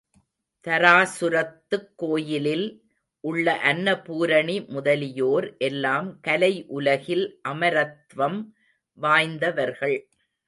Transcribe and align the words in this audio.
தாராசுரத்துக் 0.65 1.89
கோயிலில் 1.95 2.63
உள்ள 3.23 3.59
அன்னபூரணி 3.63 4.55
முதலியோர் 4.67 5.57
எல்லாம் 5.57 6.19
கலை 6.19 6.65
உலகில் 6.69 7.25
அமரத்வம் 7.49 8.39
வாய்ந்தவர்கள். 8.97 9.97